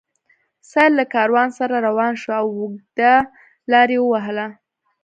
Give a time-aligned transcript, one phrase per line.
[0.69, 3.13] سید له کاروان سره روان شو او اوږده
[3.71, 4.47] لار یې ووهله.